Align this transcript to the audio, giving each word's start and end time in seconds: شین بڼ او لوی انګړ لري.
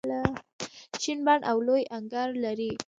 شین 1.01 1.19
بڼ 1.25 1.39
او 1.49 1.57
لوی 1.67 1.83
انګړ 1.97 2.27
لري. 2.43 2.71